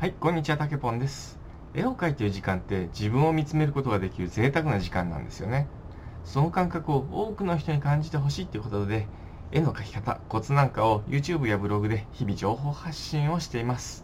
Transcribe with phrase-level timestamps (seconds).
[0.00, 1.38] はい、こんにちは、たけぽんです。
[1.74, 5.68] 絵を描いている時間って自分を見つめることができる贅沢な時間なんですよね。
[6.24, 9.04] その感覚を多くの人に感じてほしいということで、
[9.52, 14.02] 絵の描き方、コツなんかを YouTube やブログで日々情報発信をしています。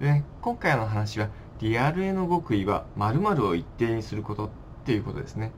[0.00, 1.30] で、今回の話は、
[1.62, 4.50] リアル絵の極意は〇〇を一定にすることっ
[4.84, 5.50] ていうことですね。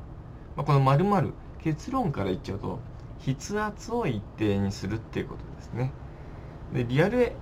[0.54, 1.32] まあ、この〇〇、
[1.64, 2.78] 結論から言っちゃうと、
[3.24, 5.90] 筆圧を一定にするっていうことですね。
[6.72, 7.36] で、リアル絵、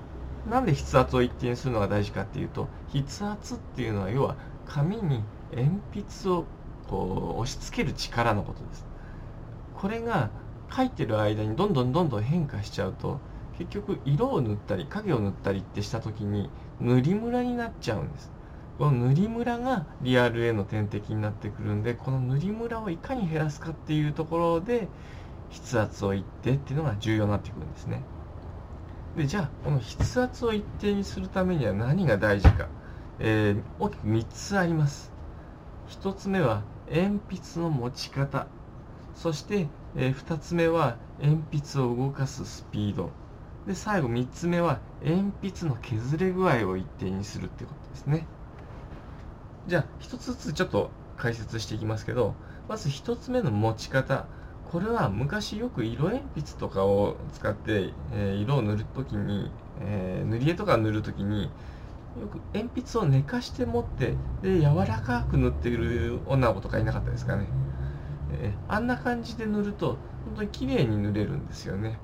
[0.44, 6.46] なんで筆圧を一定にするのが大事かっていうと筆圧っていうのは要は紙に鉛筆を
[6.88, 8.86] こう押し付ける力のことです。
[9.74, 10.30] これが
[10.74, 13.20] 書いてる間にどんどんどんどん変化しちゃうと
[13.58, 18.30] 結局色を塗ったり影を塗ったりってした時に塗りムラになっちゃうんです。
[18.78, 24.88] この塗りムラがリアルへの天敵になってくるんでこの塗りムラをいかに減らすかっていうところで
[25.52, 28.02] 筆圧を一定っていうのが重要になってくるんですね。
[29.16, 32.68] でじゃあこの筆圧を一定にするためには何が大事か、
[33.18, 35.12] えー、大きく3つあります。
[35.90, 38.46] 1つ目は鉛筆の持ち方。
[39.14, 43.10] そして、えー、2つ目は鉛筆を動かすスピード。
[43.66, 48.26] で最後3つ目は鉛筆の削れ具合を一定にするってことですね。
[49.66, 52.34] じゃあ1つずつちょっと解説していきますけど
[52.68, 54.26] まず1つ目の持ち方。
[54.72, 59.50] これは昔よく色鉛筆とかを使って、えー、色を塗るときに、
[59.82, 61.50] えー、塗り絵とか塗るときによ
[62.26, 67.46] く鉛筆を寝かして持ってで柔らかく塗っている女の子とかいなかったですかね、
[68.40, 71.98] えー、あんな感じで塗ると本当に綺麗に塗れるんですよね。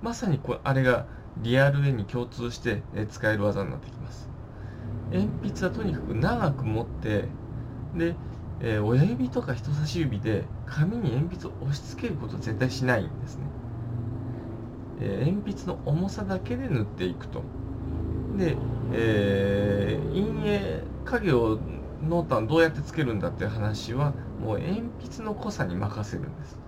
[0.00, 1.04] まさにこあれが
[1.38, 4.28] リアル絵に共通して、え使える技になってきます。
[5.12, 7.24] 鉛筆はとにかく長く持って
[7.94, 8.14] で
[8.62, 13.42] えー、親指とか人差し指で紙に鉛筆を押し付けることは絶対しないんですね、
[15.00, 17.42] えー、鉛筆の重さだけで塗っていくと。
[18.36, 18.56] で、
[18.92, 21.58] えー、陰影影を
[22.02, 26.58] 濃淡どうやってつけるんだっていう話はもう鉛筆の濃さに任せるんです。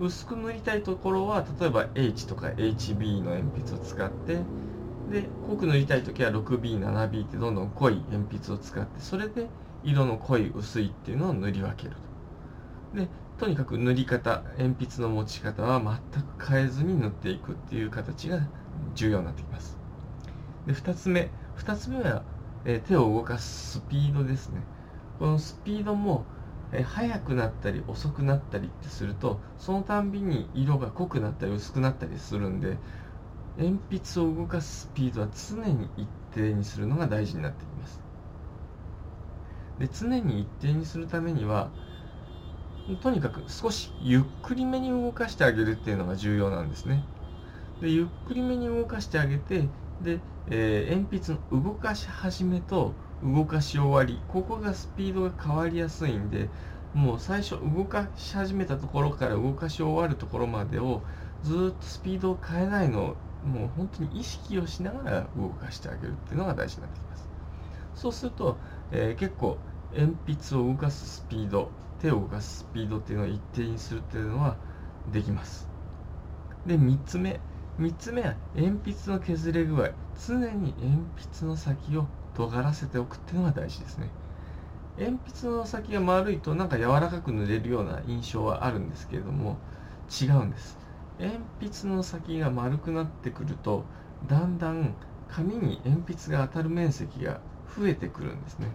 [0.00, 4.38] 薄く塗りたいところは例えば H とか HB の鉛筆を使って
[5.10, 9.48] で濃く塗りたい時は 6B、7B ってどんどん濃い鉛筆を使ってそれで
[9.82, 11.96] 色の濃い薄いっていうのを塗り分ける
[12.92, 12.98] と。
[12.98, 13.08] で
[13.38, 15.80] とにかく塗り方鉛筆の持ち方は
[16.12, 18.40] 全く変えずに塗っていくっていう形が
[18.94, 19.76] 重要になってきます。
[20.66, 22.22] で2つ目2つ目は、
[22.64, 24.60] え、手を動かすスピードですね。
[25.18, 26.24] このスピードも、
[26.72, 32.76] え、速くなったり遅くなったりってするとそのたんびに色が濃くなったり薄くなったりするんで
[33.58, 38.00] 鉛筆を動かすスピードは常に一定にするのが大事になってきます。
[39.78, 41.70] で常に一定にするためには
[43.02, 47.04] とにかく少しゆっくりめに動かしてあげるっていうのが重要なんですね。
[47.80, 49.68] でゆっくりめに動かしてあげて
[50.02, 50.20] で、
[50.50, 52.92] えー、鉛筆の動かし始めと
[53.22, 56.48] 動かし終わりここがスピードが変わりやすいんで
[56.94, 61.02] もう最初動かし始めたところから動かし終わるところまでを
[61.42, 67.28] ずっとスピードを変えないのをもう本当に意識をしながら動かしてあげるっていうのが大事になってきます。
[67.94, 68.56] そうすると、
[68.92, 69.58] えー、結構
[69.94, 74.56] 鉛筆を動かすスピード手を動かすスピードっていうのを一定にするっていうのは
[75.12, 75.68] できます。
[76.66, 77.40] で3つ目
[77.78, 79.90] 3つ目は鉛筆の削れ具合。
[80.26, 84.10] 常に鉛筆の先を尖らせておくっていうのが大事ですね。
[84.98, 89.56] 鉛筆の先が丸いとなんか柔らかく塗れるような印象はあるんですけれども
[90.10, 90.76] 違うんです
[91.18, 93.84] 鉛筆の先が丸くなってくると
[94.28, 94.94] だんだん
[95.28, 97.40] 紙に鉛筆が当たる面積が
[97.76, 98.68] 増えてくるんですね。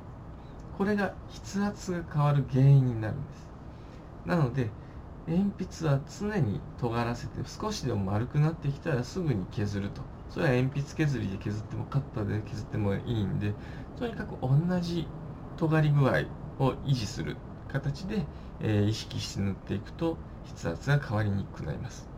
[0.77, 3.47] これが筆圧が変わる原因になるんです。
[4.25, 4.69] なので
[5.27, 10.01] 鉛筆は常に尖らせて少しでも丸くなってきたらすぐに削ると。
[10.29, 13.53] それは鉛筆削りで削ってもカッターで削ってもいいんで
[13.99, 15.07] とにかく同じ
[15.57, 16.23] 尖り具合
[16.57, 17.37] を維持する
[17.71, 18.25] 形で、
[18.59, 20.17] えー、意識して塗っていくと
[20.55, 22.12] 筆圧が変わりにくくなります。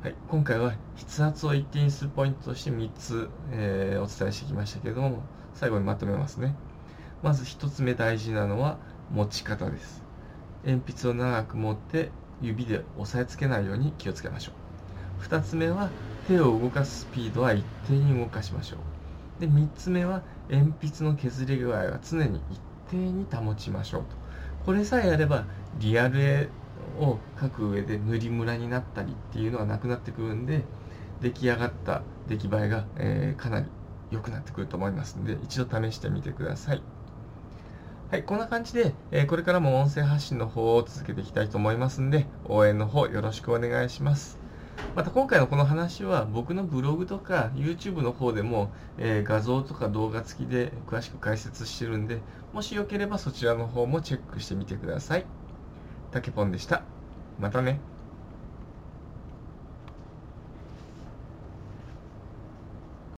[0.00, 6.54] はい、今回は筆圧を一定にするポイントとして3つ、えー、お伝えしてきましたけども最後にまとめますね。
[7.20, 8.78] まず1つ目大事なのは
[9.10, 10.04] 持ち方です。
[10.64, 14.52] 鉛筆を長く持って指で押さえつけないように気をつけましょ
[15.20, 15.24] う。
[15.24, 15.90] 2つ目は
[16.28, 19.40] 手を動かすスピードは一定に動かしましょう。
[19.40, 24.08] で3つ目は鉛筆の削れ具合は常に一定に保ちましょうと。
[24.64, 25.44] これさえあれば
[25.80, 26.48] リアル絵
[26.98, 30.64] を書く上で塗りムラになったりっていうのはなくなってくるんで
[31.20, 33.66] 出来上がった出来栄えが、えー、かなり
[34.10, 36.82] 良くなってくると思いますので一度試してみてください。
[38.10, 44.38] はい、こんな感じで、えー、これからも音声発信の方を続けていきたいと思いますんで、応援の方よろしくお願いします。
[44.96, 52.20] また今回のこの話は僕のブログとか YouTube の方でも、えー、画像とか動画付きで詳しく解説してるんで、
[52.54, 55.26] もしよければそちらの方もチェックしてみてください。
[56.18, 56.82] たケポンでした。
[57.38, 57.80] またね。